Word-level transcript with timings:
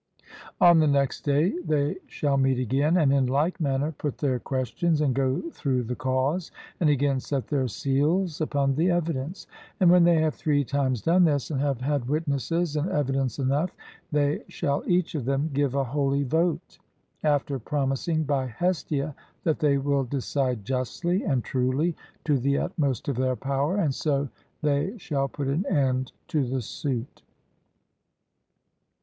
On 0.59 0.79
the 0.79 0.87
next 0.87 1.21
day 1.23 1.51
they 1.59 1.97
shall 2.07 2.35
meet 2.35 2.57
again, 2.57 2.97
and 2.97 3.13
in 3.13 3.27
like 3.27 3.61
manner 3.61 3.91
put 3.91 4.17
their 4.17 4.39
questions 4.39 4.99
and 4.99 5.13
go 5.13 5.43
through 5.51 5.83
the 5.83 5.95
cause, 5.95 6.49
and 6.79 6.89
again 6.89 7.19
set 7.19 7.45
their 7.45 7.67
seals 7.67 8.41
upon 8.41 8.73
the 8.73 8.89
evidence; 8.89 9.45
and 9.79 9.91
when 9.91 10.03
they 10.03 10.15
have 10.17 10.33
three 10.33 10.63
times 10.63 11.03
done 11.03 11.25
this, 11.25 11.51
and 11.51 11.61
have 11.61 11.81
had 11.81 12.09
witnesses 12.09 12.75
and 12.75 12.89
evidence 12.89 13.37
enough, 13.37 13.69
they 14.11 14.43
shall 14.47 14.81
each 14.87 15.13
of 15.13 15.25
them 15.25 15.51
give 15.53 15.75
a 15.75 15.83
holy 15.83 16.23
vote, 16.23 16.79
after 17.23 17.59
promising 17.59 18.23
by 18.23 18.47
Hestia 18.47 19.13
that 19.43 19.59
they 19.59 19.77
will 19.77 20.03
decide 20.05 20.65
justly 20.65 21.23
and 21.23 21.43
truly 21.43 21.95
to 22.25 22.39
the 22.39 22.57
utmost 22.57 23.07
of 23.07 23.17
their 23.17 23.35
power; 23.35 23.77
and 23.77 23.93
so 23.93 24.29
they 24.63 24.97
shall 24.97 25.27
put 25.27 25.47
an 25.47 25.63
end 25.67 26.11
to 26.29 26.43
the 26.43 26.63
suit. 26.63 27.21